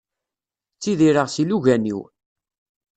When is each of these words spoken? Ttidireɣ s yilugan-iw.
Ttidireɣ 0.75 1.27
s 1.29 1.35
yilugan-iw. 1.39 1.99